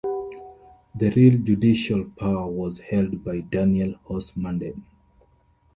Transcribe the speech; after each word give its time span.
The 0.95 1.11
real 1.15 1.37
judicial 1.43 2.05
power 2.17 2.47
was 2.49 2.79
held 2.79 3.23
by 3.23 3.41
Daniel 3.41 3.93
Horsmanden. 4.07 4.81